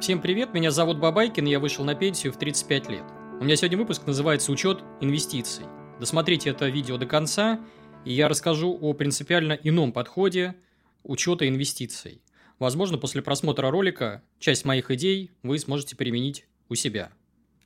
[0.00, 3.04] Всем привет, меня зовут Бабайкин, я вышел на пенсию в 35 лет.
[3.38, 5.66] У меня сегодня выпуск называется «Учет инвестиций».
[6.00, 7.60] Досмотрите это видео до конца,
[8.06, 10.56] и я расскажу о принципиально ином подходе
[11.02, 12.22] учета инвестиций.
[12.58, 17.10] Возможно, после просмотра ролика часть моих идей вы сможете применить у себя.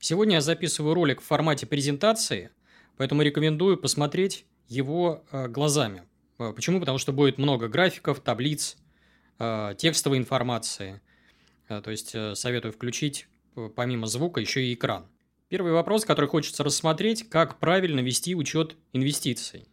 [0.01, 2.51] Сегодня я записываю ролик в формате презентации,
[2.97, 6.03] поэтому рекомендую посмотреть его э, глазами.
[6.41, 6.81] Э, почему?
[6.81, 8.77] Потому что будет много графиков, таблиц,
[9.39, 11.01] э, текстовой информации.
[11.69, 13.27] То есть советую включить
[13.77, 15.07] помимо звука еще и экран.
[15.49, 19.69] Первый вопрос, который хочется рассмотреть, как правильно вести учет инвестиций.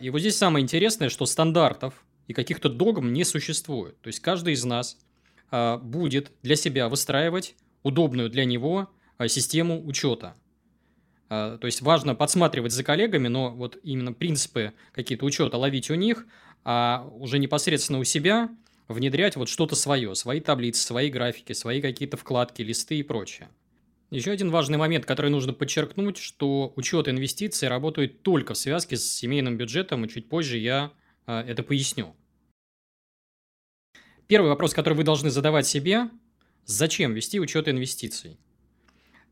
[0.00, 4.00] И вот здесь самое интересное, что стандартов и каких-то догм не существует.
[4.00, 4.98] То есть каждый из нас
[5.82, 8.90] будет для себя выстраивать удобную для него
[9.26, 10.34] систему учета.
[11.28, 16.26] То есть важно подсматривать за коллегами, но вот именно принципы какие-то учета ловить у них,
[16.64, 18.50] а уже непосредственно у себя
[18.92, 23.48] внедрять вот что-то свое, свои таблицы, свои графики, свои какие-то вкладки, листы и прочее.
[24.10, 29.08] Еще один важный момент, который нужно подчеркнуть, что учет инвестиций работает только в связке с
[29.10, 30.92] семейным бюджетом, и чуть позже я
[31.26, 32.16] а, это поясню.
[34.26, 36.10] Первый вопрос, который вы должны задавать себе,
[36.64, 38.36] зачем вести учет инвестиций?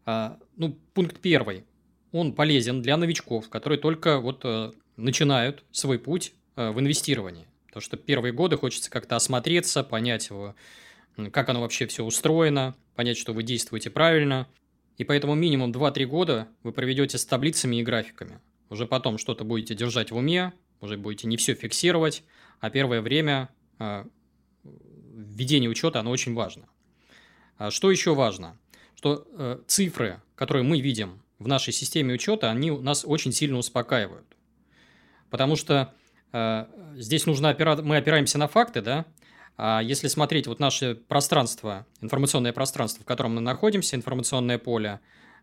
[0.05, 1.65] А, ну, пункт первый
[2.13, 7.47] он полезен для новичков, которые только вот э, начинают свой путь э, в инвестировании.
[7.69, 10.55] Потому что первые годы хочется как-то осмотреться, понять его,
[11.33, 14.49] как оно вообще все устроено, понять, что вы действуете правильно.
[14.97, 18.41] И поэтому минимум 2-3 года вы проведете с таблицами и графиками.
[18.71, 22.25] Уже потом что-то будете держать в уме, уже будете не все фиксировать,
[22.61, 24.05] а первое время э,
[24.65, 26.67] введение учета, оно очень важно.
[27.57, 28.59] А что еще важно?
[28.95, 34.27] Что э, цифры, которые мы видим в нашей системе учета, они нас очень сильно успокаивают.
[35.31, 35.95] Потому что
[36.97, 37.77] здесь нужно опира...
[37.77, 39.07] мы опираемся на факты, да,
[39.57, 45.01] а если смотреть вот наше пространство, информационное пространство, в котором мы находимся, информационное поле,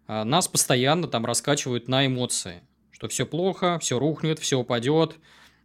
[0.07, 2.61] э, нас постоянно там раскачивают на эмоции,
[2.91, 5.17] что все плохо, все рухнет, все упадет,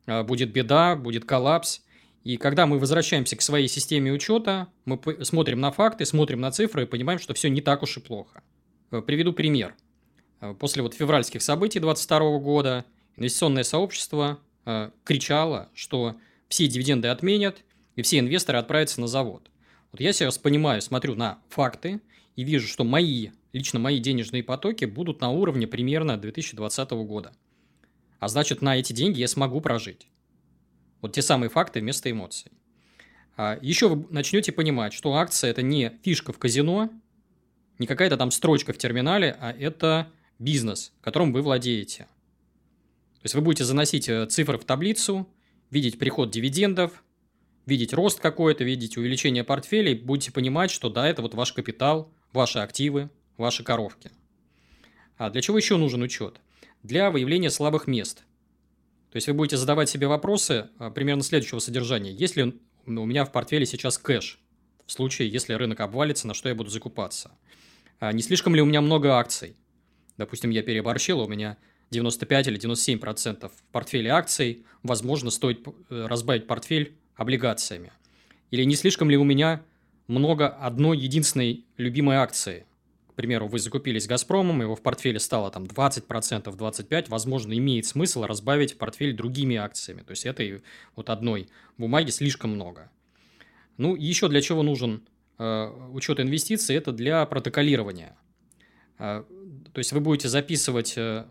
[0.06, 1.82] э, будет беда, будет коллапс.
[2.24, 6.82] И когда мы возвращаемся к своей системе учета, мы смотрим на факты, смотрим на цифры
[6.82, 8.42] и понимаем, что все не так уж и плохо.
[8.90, 9.74] Э, приведу пример–
[10.40, 12.84] Э, после вот февральских событий 2022 года
[13.16, 16.16] инвестиционное сообщество э, кричало, что
[16.48, 17.64] все дивиденды отменят,
[17.96, 19.50] и все инвесторы отправятся на завод.
[19.92, 22.00] Вот я сейчас понимаю, смотрю на факты
[22.36, 27.32] и вижу, что мои, лично мои денежные потоки будут на уровне примерно 2020 года.
[28.18, 30.06] А значит, на эти деньги я смогу прожить.
[31.00, 32.52] Вот те самые факты вместо эмоций.
[33.36, 36.90] А еще вы начнете понимать, что акция– это не фишка в казино,
[37.78, 42.06] не какая-то там строчка в терминале, а это бизнес, которым вы владеете.
[43.20, 45.28] То есть вы будете заносить э, цифры в таблицу,
[45.70, 47.04] видеть приход дивидендов,
[47.66, 52.60] видеть рост какой-то, видеть увеличение портфелей, будете понимать, что да, это вот ваш капитал, ваши
[52.60, 54.10] активы, ваши коровки.
[55.18, 56.40] А для чего еще нужен учет?
[56.82, 58.24] Для выявления слабых мест.
[59.10, 62.12] То есть вы будете задавать себе вопросы а, примерно следующего содержания.
[62.12, 64.40] Есть ли у меня в портфеле сейчас кэш?
[64.86, 67.32] В случае, если рынок обвалится, на что я буду закупаться?
[67.98, 69.56] А не слишком ли у меня много акций?
[70.16, 71.58] Допустим, я переборщил, у меня
[71.90, 77.92] 95 или 97 процентов в портфеле акций, возможно, стоит э, разбавить портфель облигациями.
[78.50, 79.62] Или не слишком ли у меня
[80.06, 82.66] много одной единственной любимой акции?
[83.08, 88.22] К примеру, вы закупились «Газпромом», его в портфеле стало там 20%, 25%, возможно, имеет смысл
[88.22, 90.02] разбавить портфель другими акциями.
[90.02, 90.62] То есть, этой
[90.94, 92.90] вот одной бумаги слишком много.
[93.76, 95.02] Ну, еще для чего нужен
[95.38, 96.76] э, учет инвестиций?
[96.76, 98.16] Это для протоколирования.
[98.98, 99.24] Э,
[99.72, 101.24] то есть вы будете записывать э,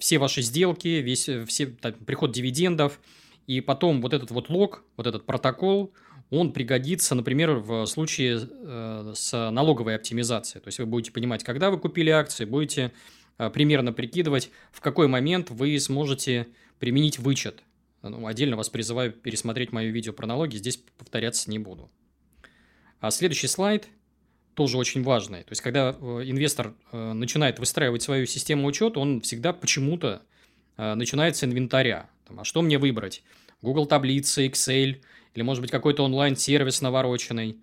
[0.00, 3.00] все ваши сделки, весь э, все, там, приход дивидендов,
[3.46, 5.92] и потом вот этот вот лог, вот этот протокол,
[6.30, 10.62] он пригодится, например, в случае э, с налоговой оптимизацией.
[10.62, 12.92] То есть вы будете понимать, когда вы купили акции, будете
[13.38, 16.48] э, примерно прикидывать, в какой момент вы сможете
[16.78, 17.62] применить вычет.
[18.02, 21.90] Ну, отдельно вас призываю пересмотреть мое видео про налоги, здесь повторяться не буду.
[23.00, 23.88] А следующий слайд–
[24.56, 25.42] тоже очень важное.
[25.42, 30.22] То есть, когда э, инвестор э, начинает выстраивать свою систему учета, он всегда почему-то
[30.78, 32.08] э, начинает с инвентаря.
[32.34, 33.22] А что мне выбрать?
[33.60, 35.02] Google таблицы, Excel,
[35.34, 37.60] или, может быть, какой-то онлайн-сервис навороченный,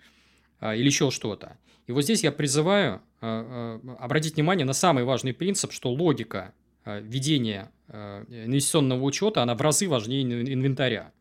[0.62, 1.58] или еще что-то.
[1.88, 6.54] И вот здесь я призываю обратить внимание на самый важный принцип, что логика
[6.86, 11.12] ведения инвестиционного учета, она в разы важнее инвентаря.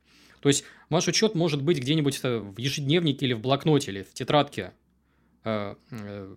[0.41, 4.73] То есть, ваш учет может быть где-нибудь в ежедневнике или в блокноте, или в тетрадке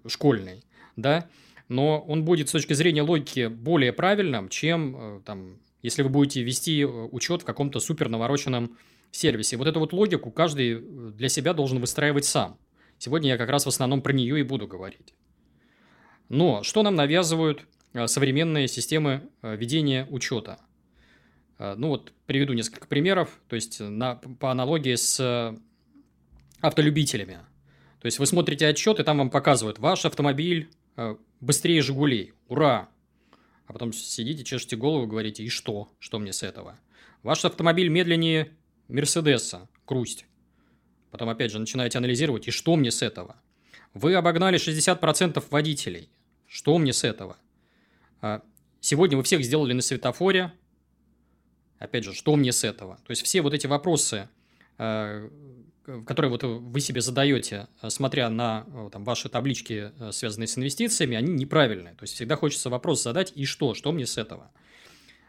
[0.07, 0.63] школьный,
[0.95, 1.29] да,
[1.67, 6.43] но он будет с точки зрения логики более правильным, чем э, там, если вы будете
[6.43, 8.77] вести учет в каком-то супер навороченном
[9.11, 9.57] сервисе.
[9.57, 10.79] Вот эту вот логику каждый
[11.11, 12.59] для себя должен выстраивать сам.
[12.97, 15.13] Сегодня я как раз в основном про нее и буду говорить.
[16.29, 20.59] Но что нам навязывают э, современные системы э, ведения учета?
[21.57, 25.55] Э, ну вот приведу несколько примеров, то есть на, по аналогии с
[26.61, 27.39] автолюбителями.
[28.05, 30.69] То есть вы смотрите отчет, и там вам показывают, ваш автомобиль
[31.39, 32.33] быстрее «Жигулей».
[32.49, 32.87] Ура!
[33.65, 35.89] А потом сидите, чешете голову, говорите, и что?
[35.97, 36.77] Что мне с этого?
[37.23, 38.51] Ваш автомобиль медленнее
[38.89, 39.67] Мерседеса.
[39.85, 40.27] Крусть.
[41.09, 43.37] Потом опять же начинаете анализировать, и что мне с этого?
[43.95, 46.11] Вы обогнали 60% водителей.
[46.45, 47.37] Что мне с этого?
[48.21, 48.43] А,
[48.81, 50.53] сегодня вы всех сделали на светофоре.
[51.79, 52.97] Опять же, что мне с этого?
[52.97, 54.29] То есть все вот эти вопросы,
[54.77, 55.27] а,
[56.05, 61.93] которые вот вы себе задаете, смотря на там, ваши таблички, связанные с инвестициями, они неправильные.
[61.95, 63.73] То есть всегда хочется вопрос задать, и что?
[63.73, 64.51] Что мне с этого?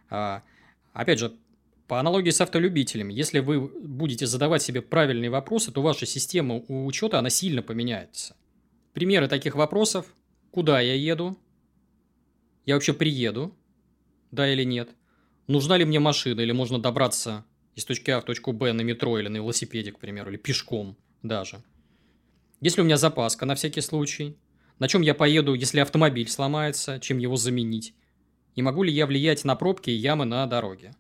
[0.09, 0.43] А,
[0.93, 1.33] опять же,
[1.87, 7.19] по аналогии с автолюбителями, если вы будете задавать себе правильные вопросы, то ваша система учета,
[7.19, 8.37] она сильно поменяется.
[8.93, 10.07] Примеры таких вопросов.
[10.51, 11.39] Куда я еду?
[12.65, 13.55] Я вообще приеду?
[14.31, 14.89] Да или нет?
[15.47, 17.45] Нужна ли мне машина, или можно добраться
[17.77, 20.97] из точки А в точку Б на метро или на велосипеде, к примеру, или пешком
[21.23, 21.63] даже?
[22.61, 24.37] Есть ли у меня запаска на всякий случай?
[24.79, 26.99] На чем я поеду, если автомобиль сломается?
[26.99, 27.95] Чем его заменить?
[28.55, 30.97] И могу ли я влиять на пробки и ямы на дороге?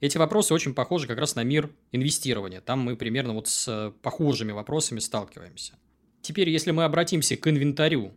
[0.00, 2.60] Эти вопросы очень похожи как раз на мир инвестирования.
[2.60, 5.74] Там мы примерно вот с э, похожими вопросами сталкиваемся.
[6.22, 8.12] Теперь, если мы обратимся к инвентарю,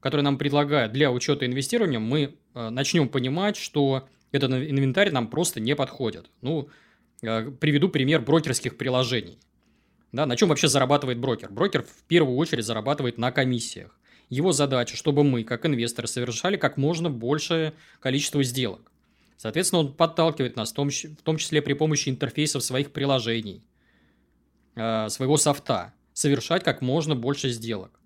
[0.00, 5.60] который нам предлагают для учета инвестирования, мы э, начнем понимать, что этот инвентарь нам просто
[5.60, 6.30] не подходит.
[6.42, 6.68] Ну,
[7.20, 9.38] приведу пример брокерских приложений.
[10.12, 11.50] Да, на чем вообще зарабатывает брокер?
[11.50, 13.98] Брокер в первую очередь зарабатывает на комиссиях.
[14.30, 18.92] Его задача, чтобы мы, как инвесторы, совершали как можно большее количество сделок.
[19.36, 23.62] Соответственно, он подталкивает нас, в том, числе при помощи интерфейсов своих приложений,
[24.74, 28.00] э, своего софта, совершать как можно больше сделок.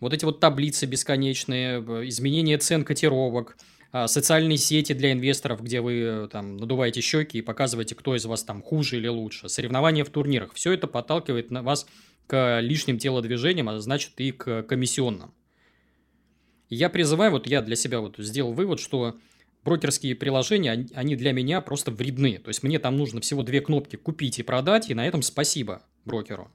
[0.00, 6.00] Вот эти вот таблицы бесконечные, изменение цен котировок, э, социальные сети для инвесторов, где вы
[6.00, 10.10] э, там надуваете щеки и показываете, кто из вас там хуже или лучше, соревнования в
[10.10, 11.86] турнирах, все это подталкивает вас
[12.26, 15.34] к лишним телодвижениям, а значит и к комиссионным.
[16.68, 19.16] я призываю, вот я для себя вот сделал вывод, что
[19.64, 22.38] брокерские приложения, они для меня просто вредны.
[22.38, 25.82] То есть мне там нужно всего две кнопки «Купить» и «Продать», и на этом спасибо
[26.04, 26.50] брокеру.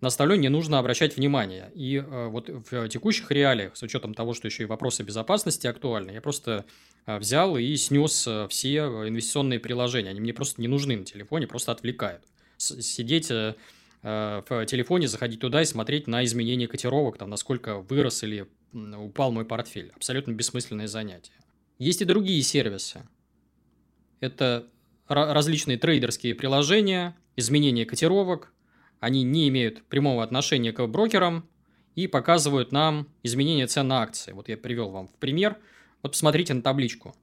[0.00, 1.72] На остальное не нужно обращать внимание.
[1.74, 6.12] И э, вот в текущих реалиях, с учетом того, что еще и вопросы безопасности актуальны,
[6.12, 6.66] я просто
[7.06, 8.78] э, взял и снес э, все
[9.08, 10.10] инвестиционные приложения.
[10.10, 12.22] Они мне просто не нужны на телефоне, просто отвлекают.
[12.58, 19.32] Сидеть в телефоне, заходить туда и смотреть на изменения котировок, там, насколько вырос или упал
[19.32, 19.92] мой портфель.
[19.94, 21.34] Абсолютно бессмысленное занятие.
[21.78, 23.02] Есть и другие сервисы.
[24.20, 24.66] Это
[25.08, 28.52] различные трейдерские приложения, изменения котировок.
[29.00, 31.48] Они не имеют прямого отношения к брокерам
[31.94, 34.32] и показывают нам изменение цен на акции.
[34.32, 35.56] Вот я привел вам в пример.
[36.02, 37.14] Вот посмотрите на табличку.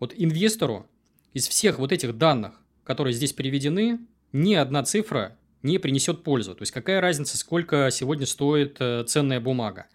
[0.00, 0.86] Вот инвестору
[1.32, 4.00] из всех вот этих данных, которые здесь приведены,
[4.32, 6.54] ни одна цифра не принесет пользу.
[6.54, 9.86] То есть какая разница, сколько сегодня стоит э, ценная бумага,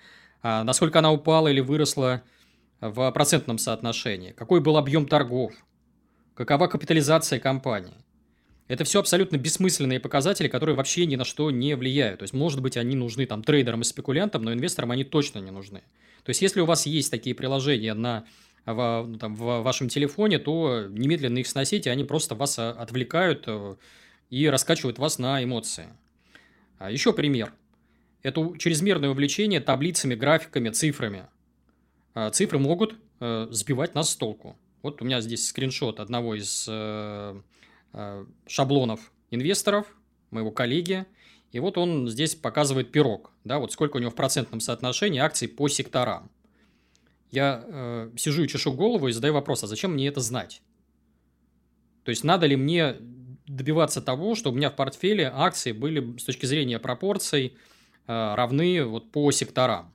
[0.42, 2.24] а насколько она упала или выросла
[2.80, 5.54] в процентном соотношении, какой был объем торгов,
[6.36, 7.96] какова капитализация компании.
[8.68, 12.20] Это все абсолютно бессмысленные показатели, которые вообще ни на что не влияют.
[12.20, 15.52] То есть, может быть, они нужны там трейдерам и спекулянтам, но инвесторам они точно не
[15.52, 15.84] нужны.
[16.24, 18.26] То есть, если у вас есть такие приложения на,
[18.66, 23.46] в, ну, там, в вашем телефоне, то немедленно их сносите, они просто вас а, отвлекают
[23.48, 23.76] э,
[24.30, 25.88] и раскачивают вас на эмоции.
[26.78, 27.54] А еще пример.
[28.24, 31.28] Это чрезмерное увлечение таблицами, графиками, цифрами–
[32.20, 34.58] а, цифры могут э, сбивать нас с толку.
[34.82, 37.42] Вот у меня здесь скриншот одного из э, э,
[38.46, 39.88] шаблонов инвесторов,
[40.32, 41.06] моего коллеги.
[41.52, 45.48] И вот он здесь показывает пирог, да, вот сколько у него в процентном соотношении акций
[45.48, 46.30] по секторам.
[47.32, 50.62] Я э, сижу и чешу голову и задаю вопрос, а зачем мне это знать?
[52.04, 52.96] То есть, надо ли мне
[53.48, 57.58] добиваться того, чтобы у меня в портфеле акции были с точки зрения пропорций
[58.08, 59.94] э, равны вот по секторам?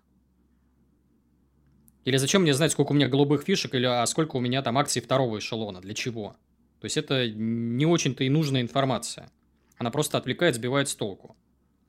[2.05, 4.77] Или зачем мне знать, сколько у меня голубых фишек, или а сколько у меня там
[4.77, 6.37] акций второго эшелона, для чего?
[6.83, 9.31] То есть это не очень-то и нужная информация.
[9.79, 11.37] Она просто отвлекает, сбивает с толку.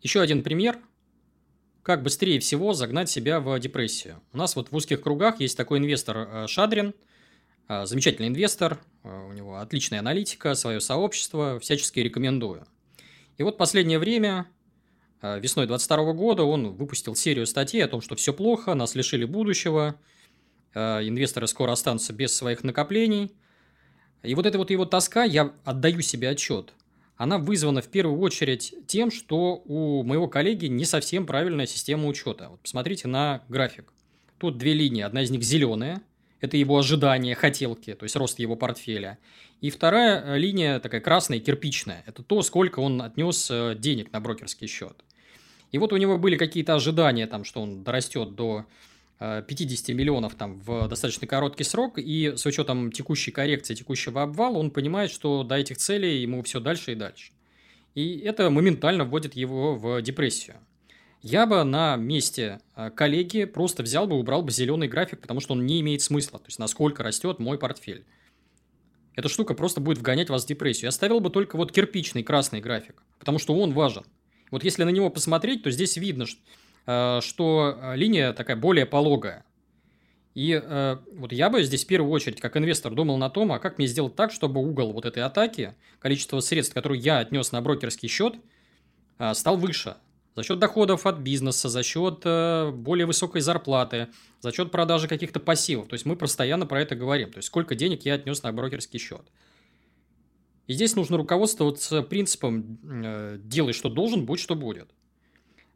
[0.04, 0.78] Еще один пример.
[1.82, 4.22] Как быстрее всего загнать себя в депрессию.
[4.34, 6.94] У нас вот в узких кругах есть такой инвестор э, Шадрин,
[7.70, 12.68] э, замечательный инвестор, э, у него отличная аналитика, свое сообщество, всячески рекомендую.
[13.40, 14.48] И вот последнее время
[15.24, 19.96] весной 22 года он выпустил серию статей о том, что все плохо, нас лишили будущего,
[20.76, 23.34] инвесторы скоро останутся без своих накоплений.
[24.24, 26.74] И вот эта вот его тоска, я отдаю себе отчет,
[27.16, 32.50] она вызвана в первую очередь тем, что у моего коллеги не совсем правильная система учета.
[32.50, 33.94] Вот посмотрите на график.
[34.40, 35.04] Тут две линии.
[35.04, 36.02] Одна из них зеленая.
[36.42, 39.18] Это его ожидания, хотелки, то есть рост его портфеля.
[39.62, 42.04] И вторая э, линия такая красная, кирпичная.
[42.06, 44.98] Это то, сколько он отнес э, денег на брокерский счет.
[45.72, 48.66] И вот у него были какие-то ожидания, там, что он дорастет до
[49.20, 54.58] 50 э, миллионов там, в достаточно короткий срок, и с учетом текущей коррекции, текущего обвала,
[54.58, 57.32] он понимает, что до этих целей ему все дальше и дальше.
[57.96, 60.56] И это моментально вводит его в депрессию.
[61.22, 65.54] Я бы на месте э, коллеги просто взял бы убрал бы зеленый график, потому что
[65.54, 68.06] он не имеет смысла, то есть насколько растет мой портфель.
[69.16, 70.84] Эта штука просто будет вгонять вас в депрессию.
[70.84, 74.04] Я оставил бы только вот кирпичный красный график, потому что он важен.
[74.52, 76.42] Вот если на него посмотреть, то здесь видно, что
[76.86, 79.46] что э, линия такая более пологая.
[80.36, 83.60] И э, вот я бы здесь в первую очередь, как инвестор, думал на том, а
[83.60, 87.62] как мне сделать так, чтобы угол вот этой атаки, количество средств, которые я отнес на
[87.62, 88.36] брокерский счет,
[89.20, 89.96] э, стал выше.
[90.36, 94.08] За счет доходов от бизнеса, за счет э, более высокой зарплаты,
[94.40, 95.88] за счет продажи каких-то пассивов.
[95.88, 97.32] То есть мы постоянно про это говорим.
[97.32, 99.22] То есть сколько денег я отнес на брокерский счет.
[100.66, 104.90] И здесь нужно руководствоваться принципом э, «делай, что должен, будь, что будет».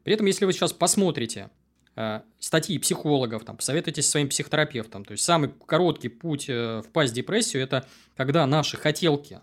[0.04, 1.50] При этом, если вы сейчас посмотрите
[1.96, 7.12] э, статьи психологов, там, посоветуйтесь со своим психотерапевтом, то есть самый короткий путь э, впасть
[7.12, 7.86] в депрессию– это
[8.16, 9.40] когда наши хотелки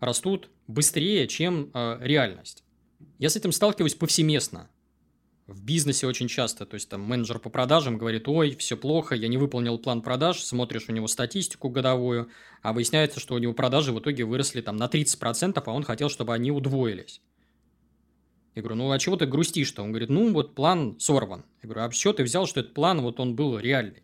[0.00, 2.64] растут быстрее, чем э, реальность.
[3.18, 4.68] Я с этим сталкиваюсь повсеместно.
[5.46, 9.28] В бизнесе очень часто, то есть там менеджер по продажам говорит, ой, все плохо, я
[9.28, 12.30] не выполнил план продаж, смотришь у него статистику годовую,
[12.62, 16.08] а выясняется, что у него продажи в итоге выросли там на 30%, а он хотел,
[16.08, 17.20] чтобы они удвоились.
[18.56, 19.82] Я говорю, ну а чего ты грустишь-то?
[19.82, 21.44] Он говорит, ну вот план сорван.
[21.62, 24.02] Я говорю, а что ты взял, что этот план вот он был реальный?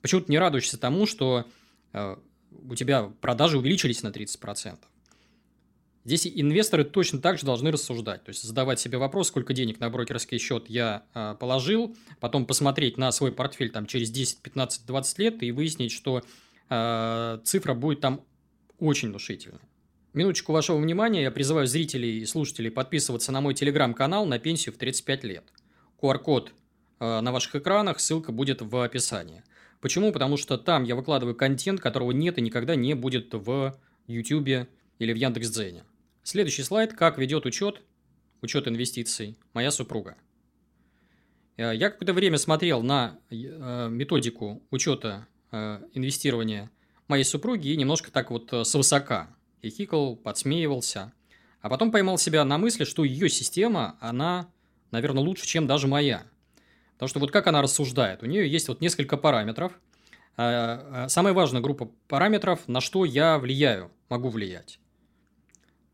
[0.00, 1.44] Почему ты не радуешься тому, что
[1.92, 2.16] э,
[2.50, 4.78] у тебя продажи увеличились на 30%?
[6.06, 9.90] Здесь инвесторы точно так же должны рассуждать, то есть задавать себе вопрос, сколько денег на
[9.90, 15.18] брокерский счет я э, положил, потом посмотреть на свой портфель там через 10, 15, 20
[15.18, 16.22] лет и выяснить, что
[16.70, 18.24] э, цифра будет там
[18.78, 19.60] очень внушительная.
[20.16, 24.78] Минуточку вашего внимания, я призываю зрителей и слушателей подписываться на мой телеграм-канал на пенсию в
[24.78, 25.44] 35 лет.
[26.00, 26.54] QR-код
[27.00, 29.42] э, на ваших экранах, ссылка будет в описании.
[29.82, 30.12] Почему?
[30.12, 34.68] Потому что там я выкладываю контент, которого нет и никогда не будет в YouTube
[34.98, 35.84] или в Яндекс.Дзене.
[36.22, 36.94] Следующий слайд.
[36.94, 37.82] Как ведет учет,
[38.40, 40.16] учет инвестиций моя супруга.
[41.58, 46.70] Э, я какое-то время смотрел на э, методику учета инвестирования
[47.06, 49.35] моей супруги и немножко так вот свысока
[49.70, 51.12] хихикал, подсмеивался.
[51.60, 54.48] А потом поймал себя на мысли, что ее система, она,
[54.90, 56.24] наверное, лучше, чем даже моя.
[56.94, 58.22] Потому что вот как она рассуждает.
[58.22, 59.72] У нее есть вот несколько параметров.
[60.36, 64.78] А, а, самая важная группа параметров, на что я влияю, могу влиять.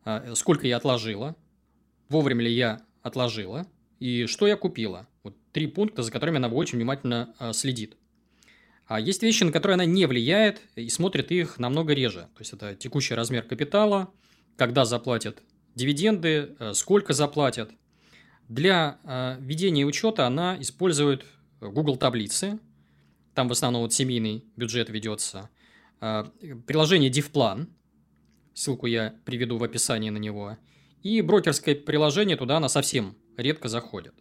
[0.05, 1.37] А, сколько я отложила,
[2.09, 3.67] вовремя ли я отложила
[3.99, 5.09] и что я купила.
[5.23, 7.97] Вот три пункта, за которыми она очень внимательно следит.
[8.87, 12.29] А есть вещи, на которые она не влияет и смотрит их намного реже.
[12.35, 14.13] То есть это текущий размер капитала,
[14.57, 15.43] когда заплатят
[15.75, 17.71] дивиденды, э, сколько заплатят.
[18.49, 21.25] Для э, ведения учета она использует
[21.61, 22.59] Google таблицы.
[23.35, 25.49] Там в основном вот семейный бюджет ведется.
[26.01, 26.25] Э,
[26.67, 27.69] приложение DivPlan.
[28.55, 30.59] Ссылку я приведу в описании на него.
[31.03, 34.15] И брокерское приложение туда она совсем редко заходит.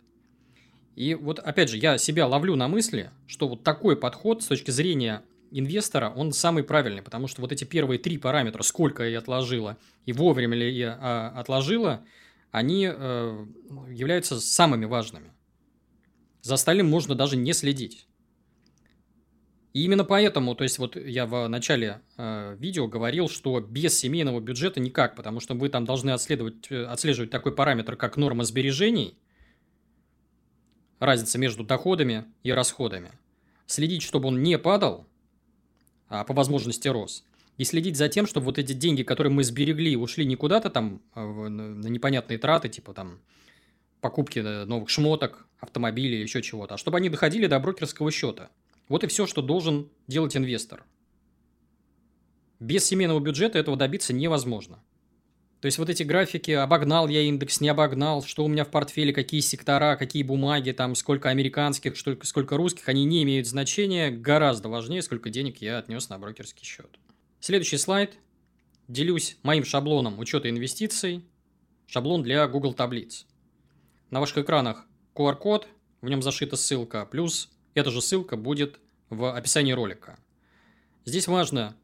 [0.95, 4.71] И вот, опять же, я себя ловлю на мысли, что вот такой подход с точки
[4.71, 9.77] зрения инвестора, он самый правильный, потому что вот эти первые три параметра, сколько я отложила
[10.05, 12.03] и вовремя ли я а, отложила,
[12.51, 13.45] они э,
[13.89, 15.31] являются самыми важными.
[16.41, 18.07] За остальным можно даже не следить.
[19.73, 24.41] И именно поэтому, то есть вот я в начале э, видео говорил, что без семейного
[24.41, 29.17] бюджета никак, потому что вы там должны э, отслеживать такой параметр, как норма сбережений–
[31.01, 33.11] разница между доходами и расходами.
[33.65, 35.07] Следить, чтобы он не падал,
[36.07, 37.25] а по возможности рос.
[37.57, 41.01] И следить за тем, чтобы вот эти деньги, которые мы сберегли, ушли не куда-то там
[41.13, 43.19] а на непонятные траты, типа там
[43.99, 48.49] покупки э, новых шмоток, автомобилей еще чего-то, а чтобы они доходили до брокерского счета.
[48.87, 50.83] Вот и все, что должен делать инвестор.
[52.59, 54.79] Без семейного бюджета этого добиться невозможно.
[55.61, 59.13] То есть вот эти графики, обогнал я индекс, не обогнал, что у меня в портфеле,
[59.13, 64.69] какие сектора, какие бумаги, там сколько американских, сколько, сколько русских, они не имеют значения, гораздо
[64.69, 66.89] важнее, сколько денег я отнес на брокерский счет.
[67.39, 68.17] Следующий слайд.
[68.87, 71.23] Делюсь моим шаблоном учета инвестиций.
[71.85, 73.27] Шаблон для Google таблиц.
[74.09, 75.67] На ваших экранах QR-код,
[76.01, 78.79] в нем зашита ссылка, плюс эта же ссылка будет
[79.11, 80.17] в описании ролика.
[81.05, 81.75] Здесь важно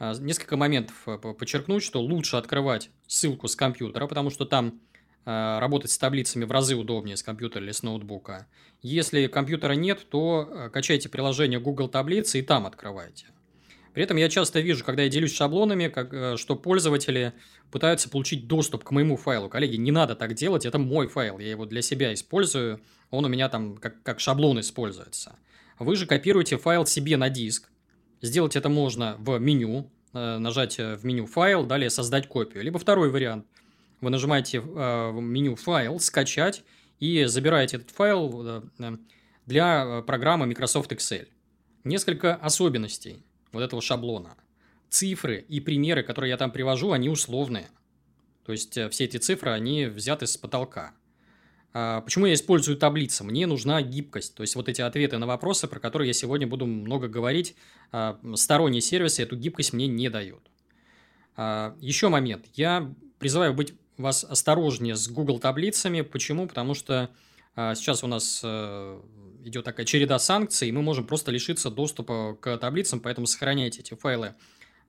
[0.00, 4.80] несколько моментов э, подчеркнуть, что лучше открывать ссылку с компьютера, потому что там
[5.26, 8.46] а, работать с таблицами в разы удобнее с компьютера или с ноутбука.
[8.80, 13.26] Если компьютера нет, то э, качайте приложение Google Таблицы и там открывайте.
[13.92, 17.34] При этом я часто вижу, когда я делюсь шаблонами, как, э, что пользователи
[17.70, 19.50] пытаются получить доступ к моему файлу.
[19.50, 22.80] Коллеги, не надо так делать, это мой файл, я его для себя использую,
[23.10, 25.36] он у меня там как, как шаблон используется.
[25.78, 27.70] Вы же копируете файл себе на диск.
[28.22, 32.62] Сделать это можно в меню, э, нажать в меню «Файл», далее «Создать копию».
[32.62, 33.46] Либо второй вариант.
[34.00, 34.60] Вы нажимаете э,
[35.10, 36.62] в меню «Файл», «Скачать»
[36.98, 38.62] и забираете этот файл
[39.46, 41.28] для программы Microsoft Excel.
[41.82, 44.36] Несколько особенностей вот этого шаблона.
[44.90, 47.68] Цифры и примеры, которые я там привожу, они условные.
[48.44, 50.92] То есть, э, все эти цифры, они взяты с потолка.
[51.72, 53.22] А почему я использую таблицы?
[53.24, 54.34] Мне нужна гибкость.
[54.34, 57.54] То есть, вот эти ответы на вопросы, про которые я сегодня буду много говорить,
[57.92, 60.42] а, сторонние сервисы эту гибкость мне не дают.
[61.36, 62.46] А, еще момент.
[62.54, 66.00] Я призываю быть вас осторожнее с Google таблицами.
[66.00, 66.48] Почему?
[66.48, 67.10] Потому что
[67.54, 69.00] сейчас у нас э,
[69.44, 73.94] идет такая череда санкций, и мы можем просто лишиться доступа к таблицам, поэтому сохраняйте эти
[73.94, 74.34] файлы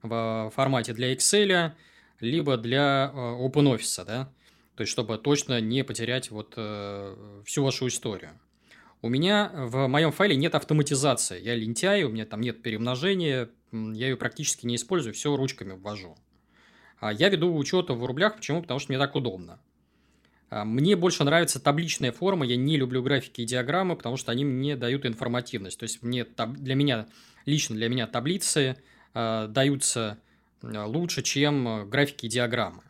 [0.02, 1.72] в формате для Excel,
[2.20, 4.32] либо для э, OpenOffice, да,
[4.76, 8.38] то есть, чтобы точно не потерять вот э, всю вашу историю.
[9.02, 14.08] У меня в моем файле нет автоматизации, я лентяй, у меня там нет перемножения, я
[14.08, 16.16] ее практически не использую, все ручками ввожу.
[17.00, 18.62] А я веду учет в рублях, почему?
[18.62, 19.60] Потому что мне так удобно.
[20.50, 24.44] А, мне больше нравится табличная форма, я не люблю графики и диаграммы, потому что они
[24.44, 25.80] мне дают информативность.
[25.80, 27.08] То есть, мне, для меня,
[27.44, 28.76] лично для меня таблицы
[29.14, 30.18] э, даются
[30.62, 32.84] лучше, чем графики и диаграммы.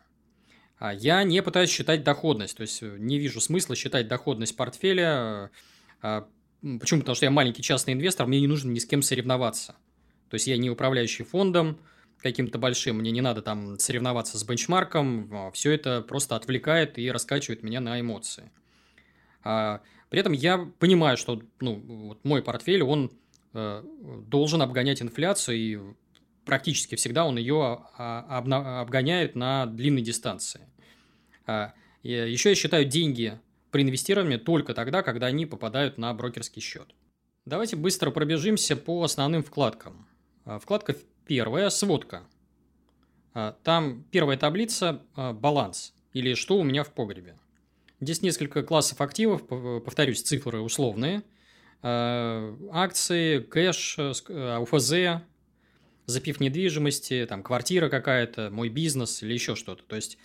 [0.83, 5.49] А я не пытаюсь считать доходность, то есть не вижу смысла считать доходность портфеля.
[6.01, 6.99] Почему?
[6.99, 9.77] Потому что я маленький частный инвестор, мне не нужно ни с кем соревноваться.
[10.27, 11.79] То есть я не управляющий фондом,
[12.17, 17.09] каким-то большим, мне не надо там соревноваться с бенчмарком, а, все это просто отвлекает и
[17.09, 18.51] раскачивает меня на эмоции.
[19.45, 23.09] А, при этом я понимаю, что ну, вот мой портфель, он
[23.53, 23.83] э,
[24.27, 25.79] должен обгонять инфляцию, и
[26.43, 30.67] практически всегда он ее а, обгоняет на длинной дистанции.
[31.45, 33.39] А, еще я считаю деньги
[33.71, 36.93] при инвестировании только тогда, когда они попадают на брокерский счет.
[37.45, 40.07] Давайте быстро пробежимся по основным вкладкам.
[40.45, 42.23] А, вкладка Первая– сводка.
[43.33, 47.37] А, там первая таблица баланс, или что у меня в погребе.
[48.01, 51.23] Здесь несколько классов активов, повторюсь, цифры условные.
[51.81, 55.21] Акции, кэш, УФЗ,
[56.05, 59.83] запив недвижимости, там квартира какая-то, мой бизнес или еще что-то.
[59.83, 60.17] То есть,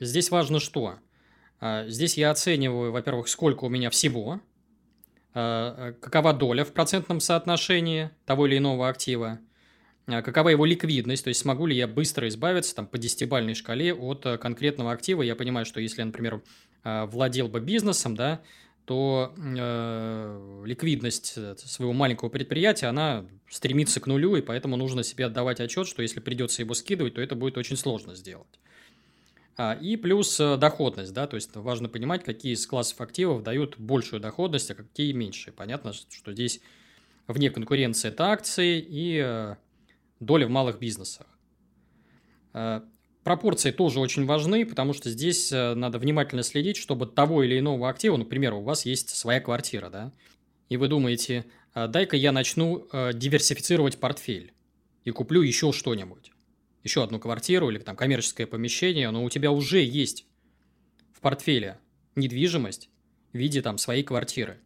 [0.00, 0.98] здесь важно что?
[1.60, 4.40] Здесь я оцениваю, во-первых, сколько у меня всего,
[5.32, 9.38] какова доля в процентном соотношении того или иного актива–
[10.06, 13.94] а какова его ликвидность, то есть смогу ли я быстро избавиться там, по десятибальной шкале
[13.94, 15.22] от э, конкретного актива.
[15.22, 16.42] Я понимаю, что если я, например,
[16.84, 18.40] владел бы бизнесом, да,
[18.84, 25.26] то э, ликвидность э, своего маленького предприятия, она стремится к нулю, и поэтому нужно себе
[25.26, 28.58] отдавать отчет, что если придется его скидывать, то это будет очень сложно сделать.
[29.56, 34.20] А, и плюс доходность, да, то есть важно понимать, какие из классов активов дают большую
[34.20, 35.52] доходность, а какие меньшие.
[35.52, 36.60] Понятно, что здесь
[37.26, 39.54] вне конкуренции это акции и
[40.20, 41.26] доля в малых бизнесах.
[42.54, 42.82] Э,
[43.24, 47.88] пропорции тоже очень важны, потому что здесь э, надо внимательно следить, чтобы того или иного
[47.88, 50.12] актива, например, у вас есть своя квартира, да,
[50.68, 54.52] и вы думаете, «А дай-ка я начну э, диверсифицировать портфель
[55.04, 56.31] и куплю еще что-нибудь,
[56.82, 60.26] еще одну квартиру или там коммерческое помещение, но у тебя уже есть
[61.12, 61.78] в портфеле
[62.16, 62.90] недвижимость
[63.32, 64.58] в виде там своей квартиры.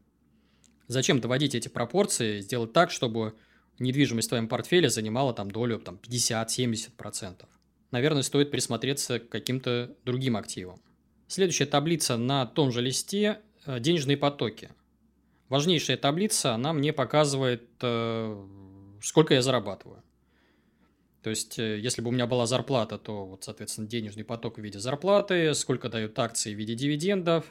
[0.89, 3.35] Зачем доводить эти пропорции, сделать так, чтобы
[3.79, 7.45] недвижимость в твоем портфеле занимала там долю там, 50-70%.
[7.91, 10.81] Наверное, стоит присмотреться к каким-то другим активам.
[11.29, 14.71] Следующая таблица на том же листе э,– денежные потоки.
[15.49, 18.47] Важнейшая таблица, она мне показывает, э,
[19.03, 20.03] сколько я зарабатываю.
[21.27, 24.63] То есть, э, если бы у меня была зарплата, то, вот, соответственно, денежный поток в
[24.63, 27.45] виде зарплаты, сколько дают акции в виде дивидендов,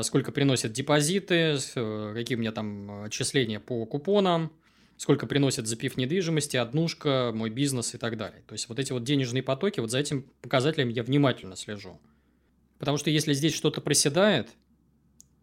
[0.00, 1.58] сколько приносят депозиты,
[2.14, 4.50] какие у меня там отчисления по купонам–
[4.96, 8.42] сколько приносит запив недвижимости, однушка, мой бизнес и так далее.
[8.46, 12.00] То есть вот эти вот денежные потоки, вот за этим показателем я внимательно слежу.
[12.78, 14.48] Потому что если здесь что-то проседает,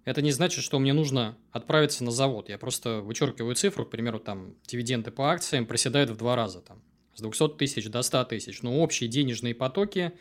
[0.05, 2.49] это не значит, что мне нужно отправиться на завод.
[2.49, 6.81] Я просто вычеркиваю цифру, к примеру, там дивиденды по акциям проседают в два раза, там,
[7.15, 8.61] с 200 тысяч до 100 тысяч.
[8.61, 10.13] Но общие денежные потоки,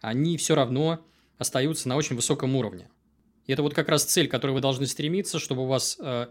[0.00, 1.04] они все равно
[1.38, 2.88] остаются на очень высоком уровне.
[3.46, 6.28] И это вот как раз цель, к которой вы должны стремиться, чтобы у вас э,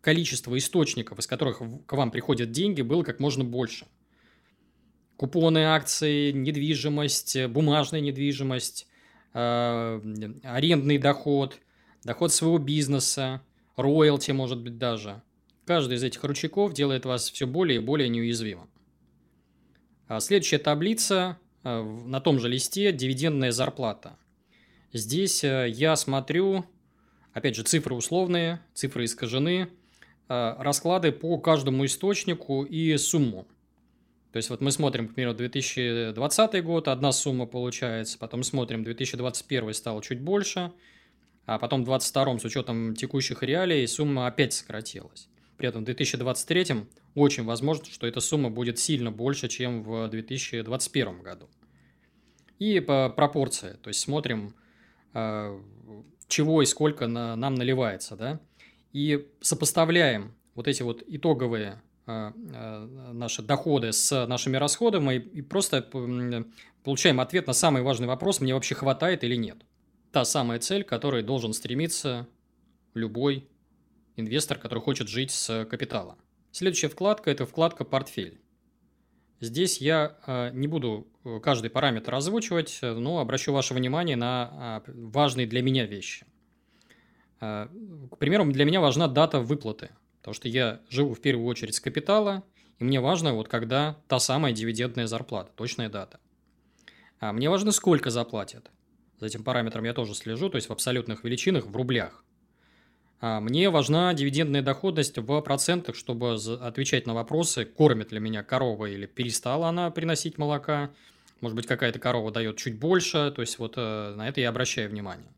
[0.00, 3.86] количество источников, из которых к вам приходят деньги, было как можно больше.
[5.16, 8.86] купоны, акции, недвижимость, бумажная недвижимость,
[9.32, 10.00] э,
[10.42, 11.58] арендный доход,
[12.04, 13.42] доход своего бизнеса,
[13.76, 15.22] роялти, может быть, даже.
[15.64, 18.68] Каждый из этих ручейков делает вас все более и более неуязвимым.
[20.08, 24.16] А следующая таблица э, на том же листе– дивидендная зарплата.
[24.92, 26.64] Здесь э, я смотрю,
[27.32, 29.68] опять же, цифры условные, цифры искажены,
[30.28, 33.46] э, расклады по каждому источнику и сумму.
[34.30, 39.74] То есть вот мы смотрим, к примеру, 2020 год, одна сумма получается, потом смотрим, 2021
[39.74, 40.72] стало чуть больше,
[41.46, 45.28] а потом в 2022 с учетом текущих реалий сумма опять сократилась.
[45.56, 46.84] При этом в 2023
[47.16, 51.48] очень возможно, что эта сумма будет сильно больше, чем в 2021 году.
[52.58, 54.54] И по пропорции, то есть смотрим,
[55.14, 55.58] а,
[56.28, 58.40] чего и сколько на, нам наливается, да,
[58.92, 65.82] и сопоставляем вот эти вот итоговые а, а, наши доходы с нашими расходами и просто
[66.84, 69.56] получаем ответ на самый важный вопрос, мне вообще хватает или нет.
[70.12, 72.28] Та самая цель, к которой должен стремиться
[72.92, 73.48] любой
[74.16, 76.18] инвестор, который хочет жить с капитала.
[76.56, 78.40] Следующая вкладка– это вкладка «Портфель».
[79.40, 84.90] Здесь я э, не буду э, каждый параметр озвучивать, но обращу ваше внимание на э,
[84.90, 86.24] важные для меня вещи.
[87.40, 87.68] К
[88.18, 89.90] примеру, для меня важна дата выплаты,
[90.20, 92.42] потому что я живу в первую очередь с капитала,
[92.78, 96.20] и мне важно, вот когда та самая дивидендная зарплата, точная дата.
[97.20, 98.70] А мне важно, сколько заплатят.
[99.20, 102.24] За этим параметром я тоже слежу, то есть в абсолютных величинах, в рублях.
[103.20, 108.86] А мне важна дивидендная доходность в процентах, чтобы отвечать на вопросы, кормит ли меня корова
[108.86, 110.90] или перестала она приносить молока.
[111.40, 114.90] Может быть, какая-то корова дает чуть больше, то есть вот э, на это я обращаю
[114.90, 115.28] внимание.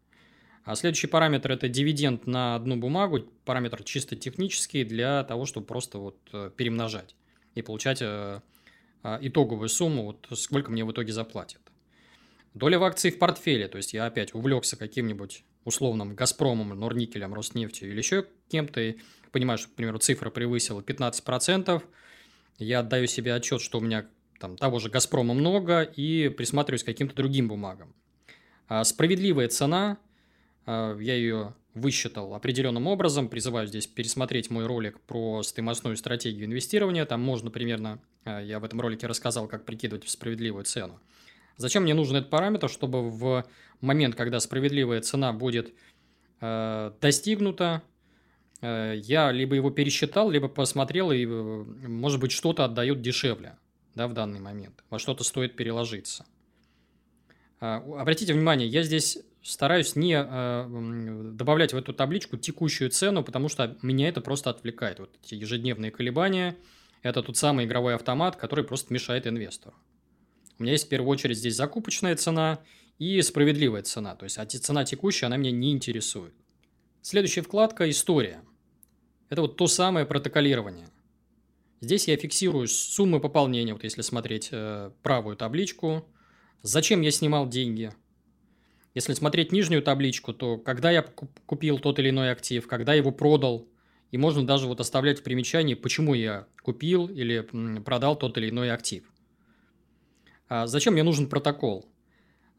[0.65, 5.99] А следующий параметр– это дивиденд на одну бумагу, параметр чисто технический для того, чтобы просто
[5.99, 7.17] вот э, перемножать
[7.55, 8.41] и получать э,
[9.03, 11.61] итоговую сумму, вот сколько мне в итоге заплатят.
[12.55, 17.91] Доля в акции в портфеле, то есть я опять увлекся каким-нибудь условным «Газпромом», «Норникелем», «Роснефтью»
[17.91, 18.97] или еще кем-то, и
[19.33, 21.83] понимаю, что, к примеру, цифра превысила 15%,
[22.59, 24.07] я отдаю себе отчет, что у меня
[24.39, 27.95] там того же «Газпрома» много, и присматриваюсь к каким-то другим бумагам.
[28.69, 29.99] А справедливая цена,
[30.67, 37.05] а, я ее высчитал определенным образом, призываю здесь пересмотреть мой ролик про стоимостную стратегию инвестирования,
[37.07, 41.01] там можно примерно, а, я в этом ролике рассказал, как прикидывать справедливую цену.
[41.59, 42.71] Зачем мне нужен этот параметр?
[42.71, 43.45] Чтобы в
[43.81, 45.75] момент, когда справедливая цена будет
[46.41, 47.83] э, достигнута,
[48.61, 53.59] э, я либо его пересчитал, либо посмотрел, и, э, может быть, что-то отдает дешевле
[53.97, 56.25] да, в данный момент, во что-то стоит переложиться.
[57.61, 63.49] Э, обратите внимание, я здесь стараюсь не э, добавлять в эту табличку текущую цену, потому
[63.49, 65.01] что меня это просто отвлекает.
[65.01, 66.57] Вот эти ежедневные колебания–
[67.03, 69.75] это тот самый игровой автомат, который просто мешает инвестору.
[70.59, 72.61] У меня есть в первую очередь здесь закупочная цена
[72.99, 74.17] и справедливая цена.
[74.17, 76.35] То есть а цена текущая, она меня не интересует.
[77.01, 78.43] Следующая вкладка– история.
[79.29, 80.89] Это вот то самое протоколирование.
[81.81, 86.09] Здесь я фиксирую суммы пополнения, вот если смотреть э, правую табличку.
[86.63, 87.93] Зачем я снимал деньги?
[88.95, 93.69] Если смотреть нижнюю табличку, то когда я купил тот или иной актив, когда его продал,
[94.11, 97.41] и можно даже вот оставлять в примечании, почему я купил или
[97.85, 99.05] продал тот или иной актив.
[100.49, 101.87] А зачем мне нужен протокол?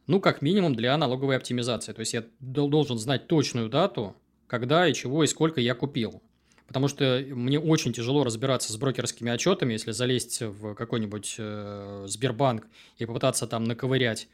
[0.08, 1.94] Ну, как минимум для налоговой оптимизации.
[1.94, 4.16] То есть я должен знать точную дату,
[4.48, 6.22] когда и чего и сколько я купил.
[6.68, 12.68] Потому что мне очень тяжело разбираться с брокерскими отчетами, если залезть в какой-нибудь э, Сбербанк
[13.00, 14.28] и попытаться там наковырять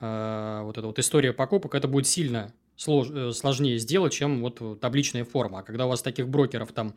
[0.00, 4.80] э, вот эту вот историю покупок, это будет сильно слож, э, сложнее сделать, чем вот
[4.80, 5.58] табличная форма.
[5.58, 6.94] А когда у вас таких брокеров там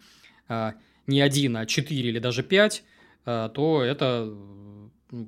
[0.47, 0.71] э,
[1.05, 2.83] не один, а четыре или даже пять,
[3.25, 4.33] э, то это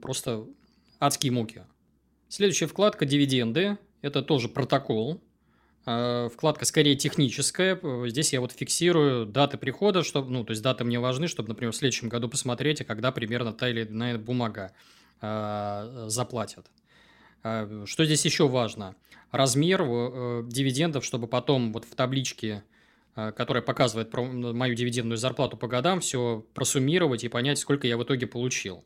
[0.01, 0.45] просто
[0.99, 1.63] адские муки.
[2.27, 3.77] Следующая вкладка «Дивиденды».
[4.01, 5.21] Это тоже протокол.
[5.85, 7.79] А, вкладка скорее техническая.
[8.07, 11.71] Здесь я вот фиксирую даты прихода, чтобы, ну, то есть даты мне важны, чтобы, например,
[11.71, 14.73] в следующем году посмотреть, а когда примерно та или иная бумага
[15.21, 16.69] э, заплатят.
[17.41, 18.95] Что здесь еще важно?
[19.31, 22.63] Размер э, дивидендов, чтобы потом вот в табличке,
[23.15, 28.27] которая показывает мою дивидендную зарплату по годам, все просуммировать и понять, сколько я в итоге
[28.27, 28.83] получил.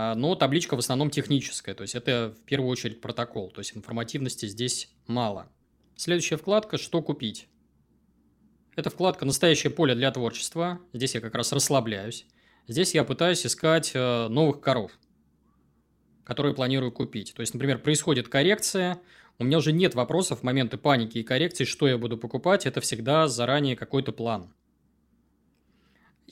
[0.00, 3.76] А, но табличка в основном техническая, то есть это в первую очередь протокол, то есть
[3.76, 5.50] информативности здесь мало.
[5.96, 7.48] Следующая вкладка «Что купить?».
[8.76, 10.78] Это вкладка «Настоящее поле для творчества».
[10.92, 12.26] Здесь я как раз расслабляюсь.
[12.68, 14.92] Здесь я пытаюсь искать э, новых коров,
[16.22, 17.34] которые планирую купить.
[17.34, 19.00] То есть, например, происходит коррекция,
[19.40, 22.80] у меня уже нет вопросов в моменты паники и коррекции, что я буду покупать, это
[22.80, 24.54] всегда заранее какой-то план.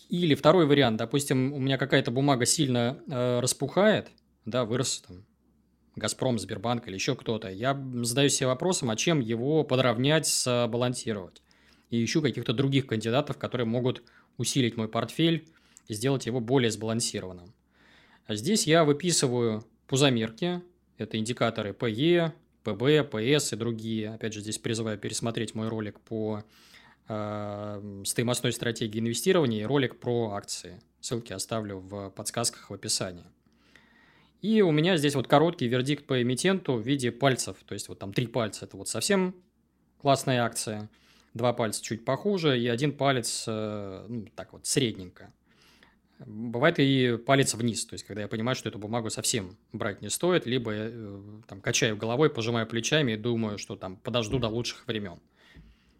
[0.08, 4.10] Или второй вариант, допустим, у меня какая-то бумага сильно э, распухает,
[4.44, 5.24] да, вырос там
[5.96, 7.48] Газпром, Сбербанк или еще кто-то.
[7.48, 11.42] Я задаю себе вопросом, а чем его подровнять, сбалансировать.
[11.88, 14.02] И ищу каких-то других кандидатов, которые могут
[14.36, 15.48] усилить мой портфель
[15.88, 17.54] и сделать его более сбалансированным.
[18.26, 20.62] А здесь я выписываю пузомерки,
[20.98, 22.32] это индикаторы PE,
[22.64, 24.14] PB, PS и другие.
[24.14, 26.42] Опять же, здесь призываю пересмотреть мой ролик по
[27.06, 30.80] стоимостной стратегии инвестирования и ролик про акции.
[31.00, 33.26] Ссылки оставлю в подсказках в описании.
[34.42, 37.56] И у меня здесь вот короткий вердикт по эмитенту в виде пальцев.
[37.66, 39.34] То есть вот там три пальца– это вот совсем
[40.00, 40.88] классная акция,
[41.34, 45.32] два пальца чуть похуже и один палец, э, ну, так вот, средненько.
[46.18, 50.08] Бывает и палец вниз, то есть когда я понимаю, что эту бумагу совсем брать не
[50.08, 54.48] стоит, либо я э, там качаю головой, пожимаю плечами и думаю, что там подожду до
[54.48, 55.20] лучших времен.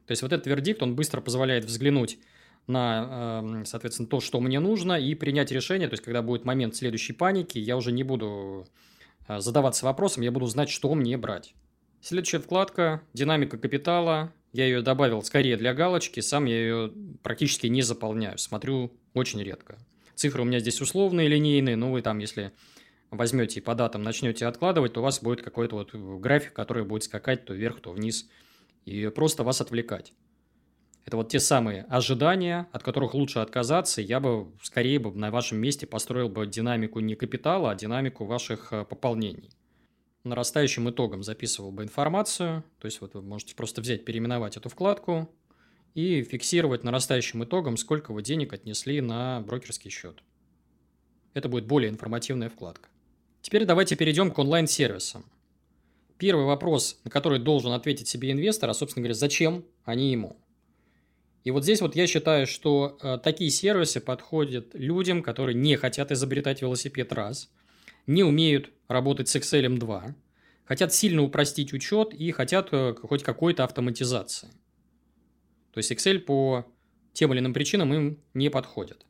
[0.07, 2.19] То есть вот этот вердикт, он быстро позволяет взглянуть
[2.67, 5.89] на, эм, соответственно, то, что мне нужно, и принять решение.
[5.89, 8.67] То есть, когда будет момент следующей паники, я уже не буду
[9.29, 11.55] э, задаваться вопросом, я буду знать, что мне брать.
[12.01, 14.33] Следующая вкладка– динамика капитала.
[14.53, 16.93] Я ее добавил скорее для галочки, сам я ее
[17.23, 19.77] практически не заполняю, смотрю очень редко.
[20.15, 22.53] Цифры у меня здесь условные, линейные, но вы там, если
[23.11, 27.45] возьмете по датам начнете откладывать, то у вас будет какой-то вот график, который будет скакать
[27.45, 28.29] то вверх, то вниз,
[28.87, 30.15] и просто вас отвлекать.
[31.05, 34.01] Это вот те самые ожидания, от которых лучше отказаться.
[34.01, 38.73] Я бы скорее бы на вашем месте построил бы динамику не капитала, а динамику ваших
[38.73, 39.51] э, пополнений.
[40.25, 42.65] Нарастающим итогом записывал бы информацию.
[42.81, 45.31] То есть вот вы можете просто взять, переименовать эту вкладку
[45.95, 50.25] и фиксировать нарастающим итогом, сколько вы денег отнесли на брокерский счет.
[51.35, 52.89] Это будет более информативная вкладка.
[53.43, 55.25] Теперь давайте перейдем к онлайн-сервисам.
[56.19, 60.37] Первый вопрос, на который должен ответить себе инвестор, а, собственно говоря, зачем они ему?
[61.45, 66.11] И вот здесь вот я считаю, что э, такие сервисы подходят людям, которые не хотят
[66.11, 67.51] изобретать велосипед раз,
[68.07, 70.17] не умеют работать с Excel 2,
[70.65, 74.49] хотят сильно упростить учет и хотят э, хоть какой-то автоматизации.
[75.73, 76.67] То есть Excel по
[77.13, 79.07] тем или иным причинам им не подходит.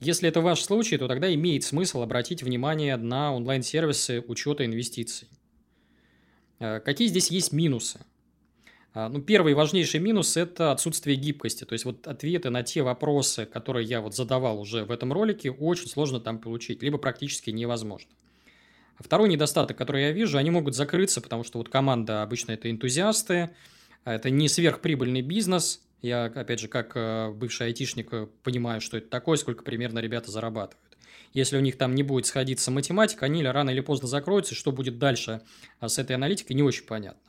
[0.00, 5.28] Если это ваш случай, то тогда имеет смысл обратить внимание на онлайн-сервисы учета инвестиций.
[6.60, 8.00] Э, какие здесь есть минусы?
[8.92, 11.64] А, ну, первый важнейший минус– это отсутствие гибкости.
[11.64, 15.50] То есть, вот ответы на те вопросы, которые я вот задавал уже в этом ролике,
[15.50, 18.10] очень сложно там получить, либо практически невозможно.
[18.96, 22.70] А второй недостаток, который я вижу, они могут закрыться, потому что вот команда обычно это
[22.70, 23.50] энтузиасты,
[24.04, 25.82] а это не сверхприбыльный бизнес.
[26.02, 30.30] Я, опять же, как э, бывший айтишник э, понимаю, что это такое, сколько примерно ребята
[30.30, 30.89] зарабатывают.
[31.32, 34.98] Если у них там не будет сходиться математика, они рано или поздно закроются, что будет
[34.98, 35.42] дальше
[35.80, 37.20] с этой аналитикой, не очень понятно.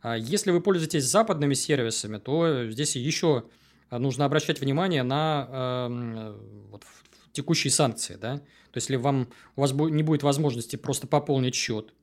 [0.00, 3.44] А если вы пользуетесь западными сервисами, то здесь еще
[3.90, 6.36] нужно обращать внимание на э,
[6.70, 6.84] вот,
[7.32, 8.16] текущие санкции.
[8.16, 8.36] Да?
[8.36, 11.94] То есть, если вам, у вас не будет возможности просто пополнить счет,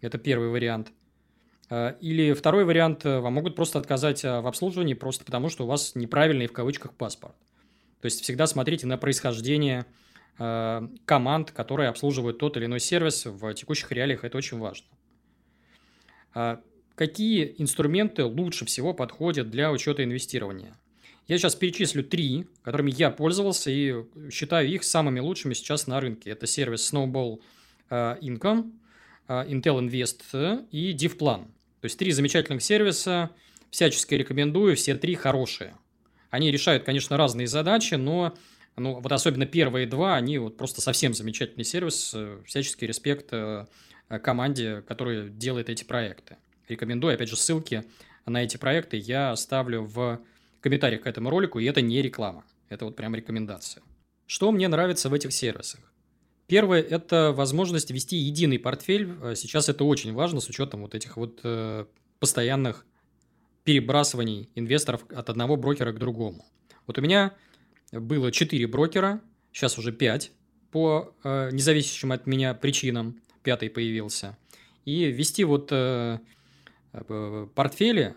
[0.00, 0.92] это первый вариант.
[1.70, 5.64] А, или второй вариант, э, вам могут просто отказать а, в обслуживании, просто потому что
[5.64, 7.34] у вас неправильный в кавычках паспорт.
[8.00, 10.03] То есть, всегда смотрите на происхождение э,
[10.36, 14.86] команд, которые обслуживают тот или иной сервис в текущих реалиях, это очень важно
[16.94, 20.76] какие инструменты лучше всего подходят для учета инвестирования.
[21.26, 26.30] Я сейчас перечислю три, которыми я пользовался и считаю их самыми лучшими сейчас на рынке.
[26.30, 27.40] Это сервис Snowball
[27.88, 28.72] э, Income,
[29.28, 31.44] э, Intel Invest и DivPlan.
[31.80, 33.30] То есть три замечательных сервиса,
[33.70, 35.74] всячески рекомендую, все три хорошие.
[36.30, 38.34] Они решают, конечно, разные задачи, но
[38.76, 43.32] ну, вот особенно первые два, они вот просто совсем замечательный сервис, э, всяческий респект
[44.22, 46.36] команде, которая делает эти проекты
[46.68, 47.14] рекомендую.
[47.14, 47.84] Опять же, ссылки
[48.26, 50.20] на эти проекты я оставлю в
[50.60, 52.44] комментариях к этому ролику, и это не реклама.
[52.68, 53.82] Это вот прям рекомендация.
[54.26, 55.80] Что мне нравится в этих сервисах?
[56.46, 59.14] Первое– это возможность вести единый портфель.
[59.34, 61.86] Сейчас это очень важно с учетом вот этих вот э,
[62.18, 62.86] постоянных
[63.64, 66.44] перебрасываний инвесторов от одного брокера к другому.
[66.86, 67.32] Вот у меня
[68.00, 69.20] было 4 брокера,
[69.52, 70.32] сейчас уже 5
[70.70, 73.20] по э, независящим от меня причинам.
[73.42, 74.36] Пятый появился.
[74.84, 76.18] И вести вот э,
[76.94, 78.14] Э, портфеле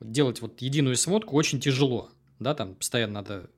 [0.00, 2.08] делать вот единую сводку очень тяжело.
[2.38, 3.50] Да, там постоянно надо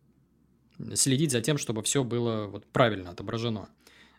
[0.95, 3.69] следить за тем, чтобы все было вот правильно отображено.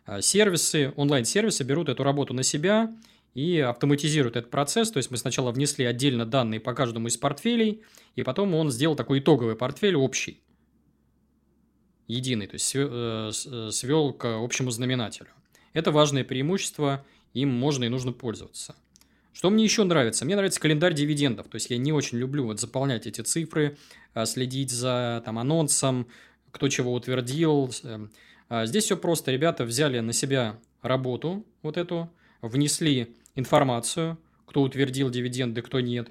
[0.06, 2.96] А сервисы, онлайн-сервисы берут эту работу на себя
[3.34, 4.92] и автоматизируют этот процесс.
[4.92, 7.84] То есть мы сначала внесли отдельно данные по каждому из портфелей,
[8.16, 10.42] и потом он сделал такой итоговый портфель общий,
[12.10, 15.30] единый, то есть свел э, к общему знаменателю.
[15.74, 18.76] Это важное преимущество, им можно и нужно пользоваться.
[19.32, 20.26] Что мне еще нравится?
[20.26, 21.48] Мне нравится календарь дивидендов.
[21.48, 23.78] То есть я не очень люблю вот заполнять эти цифры,
[24.14, 26.08] а, следить за там, анонсом.
[26.52, 27.72] кто чего утвердил.
[28.50, 29.32] А здесь все просто.
[29.32, 32.10] Ребята взяли на себя работу вот эту,
[32.42, 34.18] внесли информацию,
[34.48, 36.10] кто утвердил дивиденды, кто нет,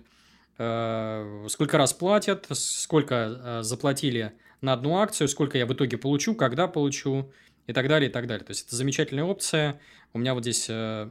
[0.59, 6.35] э, сколько раз платят, сколько э, заплатили на одну акцию, сколько я в итоге получу,
[6.35, 7.33] когда получу
[7.67, 8.45] и так далее, и так далее.
[8.45, 9.81] То есть, это замечательная опция.
[10.13, 11.11] У меня вот здесь э,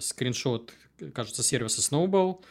[0.00, 0.72] скриншот,
[1.14, 2.44] кажется, сервиса Snowball,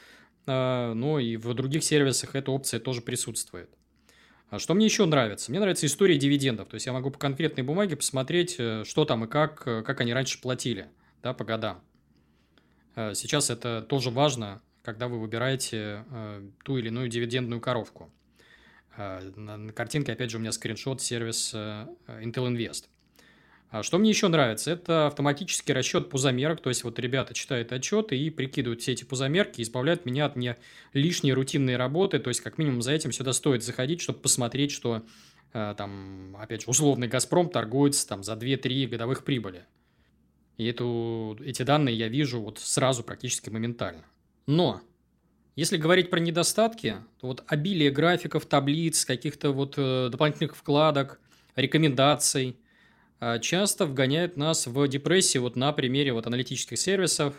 [0.48, 3.70] но и в других сервисах эта опция тоже присутствует.
[4.50, 5.52] А что мне еще нравится?
[5.52, 6.68] Мне нравится история дивидендов.
[6.68, 8.54] То есть я могу по конкретной бумаге посмотреть,
[8.84, 10.88] что там и как, как они раньше платили
[11.22, 11.82] да, по годам.
[12.96, 18.12] Э, сейчас это тоже важно, когда вы выбираете э, ту или иную дивидендную коровку.
[18.98, 22.86] Э, на картинке, опять же, у меня скриншот сервис Intel Invest.
[23.70, 26.62] А что мне еще нравится, это автоматический расчет пузомерок.
[26.62, 30.58] То есть, вот ребята читают отчеты и прикидывают все эти пузомерки, избавляют меня от не
[30.92, 32.20] лишней рутинной работы.
[32.20, 35.04] То есть, как минимум, за этим сюда стоит заходить, чтобы посмотреть, что
[35.54, 39.66] там, опять же, условный «Газпром» торгуется там за 2-3 годовых прибыли.
[40.58, 44.04] И эту, эти данные я вижу вот сразу практически моментально.
[44.48, 44.82] Но
[45.62, 51.20] если говорить про недостатки, то вот обилие графиков, таблиц, каких-то вот э, дополнительных вкладок,
[51.56, 52.58] рекомендаций
[53.20, 57.36] э, часто вгоняет нас в депрессию вот на примере вот аналитических сервисов.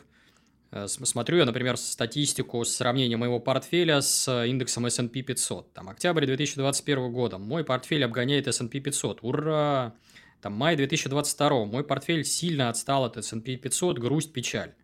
[0.71, 5.73] Э, смотрю я, например, статистику с сравнением моего портфеля с индексом S&P 500.
[5.73, 7.39] Там октябрь 2021 года.
[7.39, 9.19] Мой портфель обгоняет S&P 500.
[9.23, 9.95] Ура!
[10.41, 14.75] Там май 2022, мой портфель сильно отстал от S&P 500, грусть, печаль.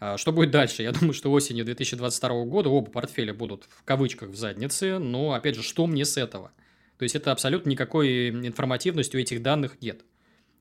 [0.00, 0.82] А что будет дальше?
[0.82, 5.56] Я думаю, что осенью 2022 года оба портфеля будут в кавычках в заднице, но, опять
[5.56, 6.52] же, что мне с этого?
[6.98, 10.04] То есть, это абсолютно никакой информативности у этих данных нет.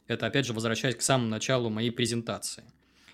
[0.07, 2.63] Это, опять же, возвращаясь к самому началу моей презентации.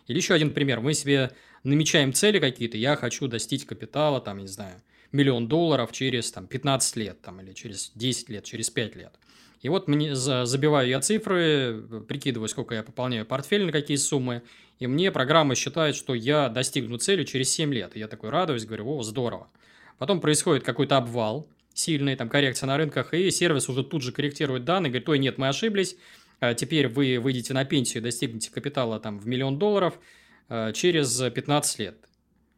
[0.07, 0.81] Или еще один пример.
[0.81, 1.31] Мы себе
[1.63, 2.77] намечаем цели какие-то.
[2.77, 7.53] Я хочу достичь капитала, там, не знаю, миллион долларов через там, 15 лет, там, или
[7.53, 9.13] через 10 лет, через 5 лет.
[9.61, 14.41] И вот мне забиваю я цифры, прикидываю, сколько я пополняю портфель, на какие суммы,
[14.79, 17.95] и мне программа считает, что я достигну цели через 7 лет.
[17.95, 19.49] И я такой радуюсь, говорю, о, здорово.
[19.97, 24.63] Потом происходит какой-то обвал, сильный, там, коррекция на рынках, и сервис уже тут же корректирует
[24.63, 25.97] данные, говорит, ой, нет, мы ошиблись,
[26.39, 29.99] а теперь вы выйдете на пенсию, достигнете капитала там в миллион долларов
[30.47, 31.97] а, через 15 лет.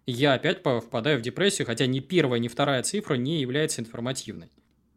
[0.06, 4.52] Я опять впадаю в депрессию, хотя ни первая, ни вторая цифра не является информативной.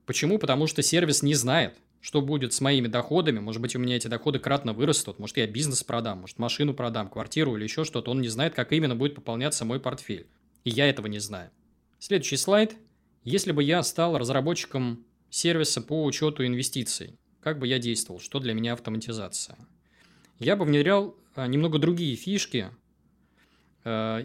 [0.06, 0.38] Почему?
[0.38, 4.08] Потому что сервис не знает, что будет с моими доходами, может быть, у меня эти
[4.08, 8.20] доходы кратно вырастут, может, я бизнес продам, может, машину продам, квартиру или еще что-то, он
[8.20, 10.26] не знает, как именно будет пополняться мой портфель.
[10.64, 11.50] И я этого не знаю.
[11.98, 12.76] Следующий слайд.
[13.22, 18.52] Если бы я стал разработчиком сервиса по учету инвестиций, как бы я действовал, что для
[18.52, 19.56] меня автоматизация?
[20.38, 22.68] Я бы внедрял а, немного другие фишки,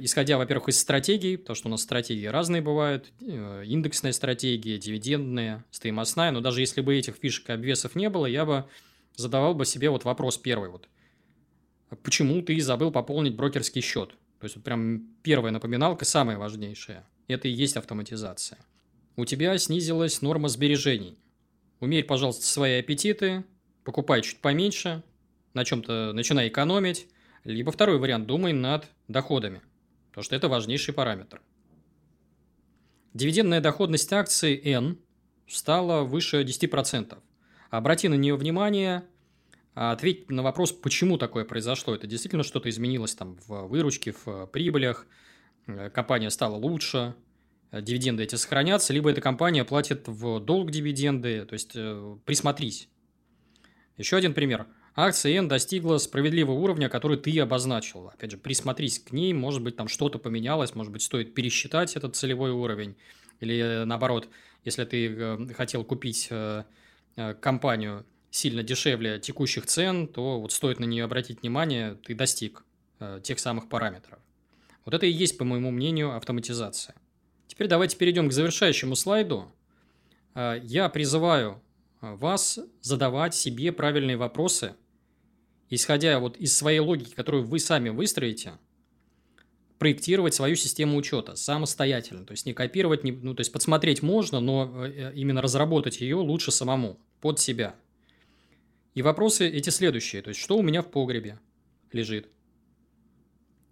[0.01, 5.65] исходя, во-первых, из стратегий, потому что у нас стратегии разные бывают, э, индексная стратегия, дивидендная,
[5.69, 8.69] стоимостная, но даже если бы этих фишек и обвесов не было, я бы
[9.15, 10.87] задавал бы себе вот вопрос первый вот.
[12.03, 14.11] Почему ты забыл пополнить брокерский счет?
[14.39, 17.05] То есть, вот прям первая напоминалка, самая важнейшая.
[17.27, 18.59] Это и есть автоматизация.
[19.17, 21.17] У тебя снизилась норма сбережений.
[21.81, 23.43] Умерь, пожалуйста, свои аппетиты,
[23.83, 25.03] покупай чуть поменьше,
[25.53, 27.07] на чем-то начинай экономить,
[27.43, 29.61] либо второй вариант– думай над доходами,
[30.09, 31.41] потому что это важнейший параметр.
[33.13, 34.99] Дивидендная доходность акции N
[35.47, 37.17] стала выше 10%.
[37.71, 39.03] Обрати на нее внимание,
[39.73, 41.95] а ответь на вопрос, почему такое произошло.
[41.95, 45.07] Это действительно что-то изменилось там в выручке, в прибылях,
[45.67, 47.15] э, компания стала лучше,
[47.71, 52.89] дивиденды эти сохранятся, либо эта компания платит в долг дивиденды, то есть э, присмотрись.
[53.97, 54.67] Еще один пример–
[55.05, 58.09] Акция N достигла справедливого уровня, который ты обозначил.
[58.09, 62.17] Опять же, присмотрись к ней, может быть, там что-то поменялось, может быть, стоит пересчитать этот
[62.17, 62.97] целевой уровень.
[63.39, 64.27] Или э, наоборот,
[64.65, 66.65] если ты э, хотел купить э,
[67.39, 72.65] компанию сильно дешевле текущих цен, то вот стоит на нее обратить внимание, ты достиг
[73.23, 74.19] тех самых параметров.
[74.83, 76.93] Вот это и есть, по моему мнению, автоматизация.
[77.47, 79.45] Теперь давайте перейдем к завершающему слайду.
[80.35, 81.61] Я призываю
[82.01, 84.75] вас задавать себе правильные вопросы–
[85.69, 88.53] исходя вот из своей логики, которую вы сами выстроите,
[89.77, 92.25] проектировать свою систему учета самостоятельно.
[92.25, 96.17] То есть не копировать, не, ну, то есть подсмотреть можно, но э, именно разработать ее
[96.17, 97.75] лучше самому, под себя.
[98.93, 100.21] И вопросы эти следующие.
[100.21, 101.39] То есть, что у меня в погребе
[101.93, 102.27] лежит?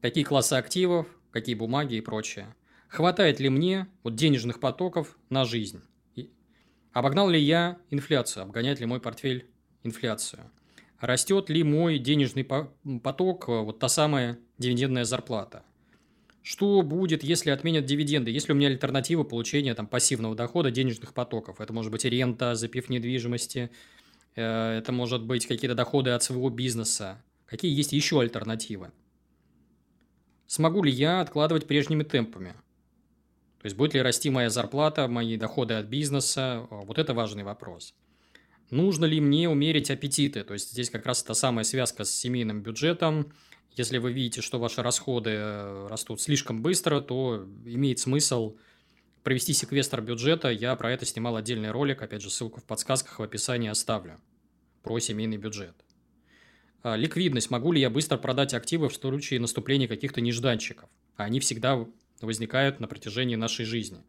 [0.01, 2.55] Какие классы активов, какие бумаги и прочее?
[2.87, 5.81] Хватает ли мне вот денежных потоков на жизнь?
[6.15, 6.31] И
[6.93, 8.43] обогнал ли я инфляцию?
[8.43, 9.49] Обгоняет ли мой портфель
[9.83, 10.49] инфляцию?
[10.99, 15.63] Растет ли мой денежный поток, э, вот та самая дивидендная зарплата.
[16.41, 18.31] Что будет, если отменят дивиденды?
[18.31, 21.59] Есть ли у меня альтернатива получения там, пассивного дохода, денежных потоков?
[21.59, 23.69] Это может быть рента, запив недвижимости,
[24.35, 27.21] э, это может быть какие-то доходы от своего бизнеса.
[27.45, 28.91] Какие есть еще альтернативы?
[30.47, 32.53] Смогу ли я откладывать прежними темпами?
[33.59, 36.67] То есть, будет ли расти моя зарплата, мои доходы от бизнеса?
[36.69, 37.93] Вот это важный вопрос.
[38.69, 40.43] Нужно ли мне умерить аппетиты?
[40.43, 43.31] То есть, здесь как раз та самая связка с семейным бюджетом–
[43.77, 48.57] если вы видите, что ваши расходы э, растут слишком быстро, то имеет смысл
[49.21, 50.49] провести секвестр бюджета.
[50.49, 54.19] Я про это снимал отдельный ролик, опять же, ссылку в подсказках в описании оставлю,
[54.81, 55.75] про семейный бюджет.
[56.81, 57.51] А, ликвидность.
[57.51, 60.89] Могу ли я быстро продать активы в случае наступления каких-то нежданчиков?
[61.15, 61.85] Они всегда
[62.19, 64.01] возникают на протяжении нашей жизни.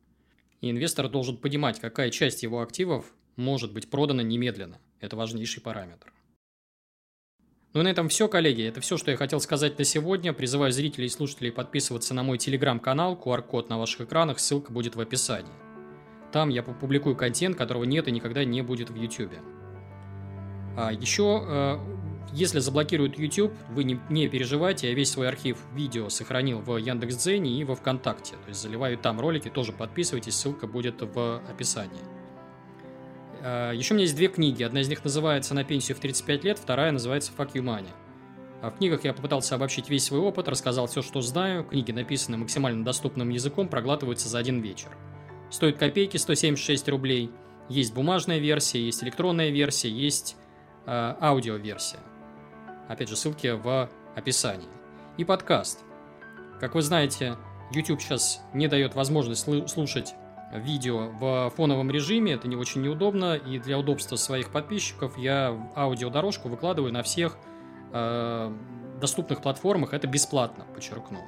[0.62, 4.78] И инвестор должен понимать, какая часть его активов может быть продана немедленно.
[5.00, 6.12] Это важнейший параметр.
[7.72, 8.64] Ну и на этом все, коллеги.
[8.64, 10.32] Это все, что я хотел сказать на сегодня.
[10.32, 13.20] Призываю зрителей и слушателей подписываться на мой телеграм-канал.
[13.22, 15.52] QR-код на ваших экранах, ссылка будет в описании.
[16.32, 19.34] Там я публикую контент, которого нет и никогда не будет в YouTube.
[20.76, 21.78] А еще, э,
[22.32, 27.60] если заблокируют YouTube, вы не, не переживайте, я весь свой архив видео сохранил в Яндекс.Дзене
[27.60, 28.32] и во Вконтакте.
[28.32, 32.17] То есть заливаю там ролики, тоже подписывайтесь, ссылка будет в описании.
[33.42, 34.62] А, Еще у меня есть две книги.
[34.62, 37.88] Одна из них называется «На пенсию в 35 лет», вторая называется «Fuck you money».
[38.60, 41.64] А в книгах я попытался обобщить весь свой опыт, рассказал все, что знаю.
[41.64, 44.90] Книги написаны максимально доступным языком, проглатываются за один вечер.
[45.50, 47.30] Стоит копейки, 176 рублей.
[47.68, 50.36] Есть бумажная версия, есть электронная версия, есть
[50.86, 52.00] э, аудиоверсия.
[52.88, 54.68] Опять же, ссылки в описании.
[55.18, 55.84] И подкаст.
[56.58, 57.36] Как вы знаете,
[57.72, 60.14] YouTube сейчас не дает возможность слушать
[60.52, 66.48] видео в фоновом режиме, это не очень неудобно, и для удобства своих подписчиков я аудиодорожку
[66.48, 67.36] выкладываю на всех
[67.92, 68.52] э,
[69.00, 71.20] доступных платформах, это бесплатно, подчеркну.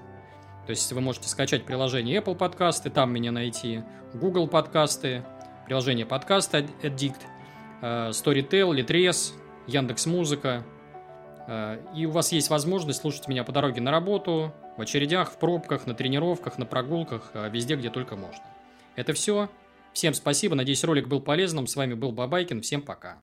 [0.67, 3.83] То есть вы можете скачать приложение Apple подкасты, там меня найти,
[4.15, 5.25] Google подкасты,
[5.67, 7.21] приложение подкаст Addict,
[7.83, 9.33] э, Storytel, Litres,
[9.67, 10.65] Яндекс Музыка.
[11.47, 15.39] Э, и у вас есть возможность слушать меня по дороге на работу, в очередях, в
[15.39, 18.43] пробках, на тренировках, на прогулках, э, везде, где только можно.
[18.97, 19.51] Это все.
[19.93, 21.67] Всем спасибо, надеюсь, ролик был полезным.
[21.67, 23.19] С вами был Бабайкин, всем пока.